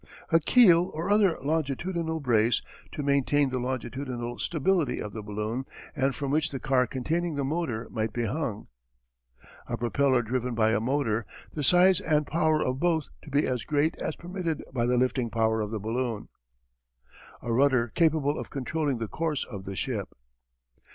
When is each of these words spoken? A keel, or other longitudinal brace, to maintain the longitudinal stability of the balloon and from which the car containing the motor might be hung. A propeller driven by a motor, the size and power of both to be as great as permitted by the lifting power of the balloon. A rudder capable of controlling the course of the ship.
A 0.31 0.39
keel, 0.39 0.89
or 0.95 1.11
other 1.11 1.37
longitudinal 1.43 2.19
brace, 2.21 2.63
to 2.91 3.03
maintain 3.03 3.49
the 3.49 3.59
longitudinal 3.59 4.39
stability 4.39 4.99
of 4.99 5.13
the 5.13 5.21
balloon 5.21 5.63
and 5.95 6.15
from 6.15 6.31
which 6.31 6.49
the 6.49 6.59
car 6.59 6.87
containing 6.87 7.35
the 7.35 7.43
motor 7.43 7.87
might 7.91 8.11
be 8.11 8.25
hung. 8.25 8.65
A 9.67 9.77
propeller 9.77 10.23
driven 10.23 10.55
by 10.55 10.71
a 10.71 10.79
motor, 10.79 11.27
the 11.53 11.61
size 11.61 12.01
and 12.01 12.25
power 12.25 12.65
of 12.65 12.79
both 12.79 13.09
to 13.21 13.29
be 13.29 13.45
as 13.45 13.63
great 13.63 13.95
as 13.97 14.15
permitted 14.15 14.63
by 14.73 14.87
the 14.87 14.97
lifting 14.97 15.29
power 15.29 15.61
of 15.61 15.69
the 15.69 15.79
balloon. 15.79 16.29
A 17.43 17.53
rudder 17.53 17.89
capable 17.93 18.39
of 18.39 18.49
controlling 18.49 18.97
the 18.97 19.07
course 19.07 19.43
of 19.43 19.65
the 19.65 19.75
ship. 19.75 20.15